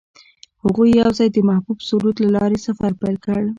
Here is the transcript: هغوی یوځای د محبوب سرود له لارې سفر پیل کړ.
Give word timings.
هغوی 0.63 0.89
یوځای 1.01 1.29
د 1.31 1.37
محبوب 1.49 1.79
سرود 1.87 2.15
له 2.23 2.29
لارې 2.35 2.57
سفر 2.67 2.91
پیل 3.01 3.15
کړ. 3.25 3.41